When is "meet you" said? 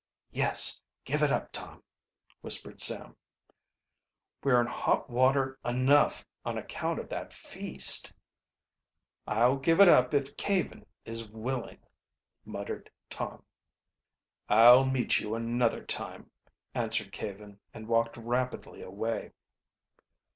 14.85-15.35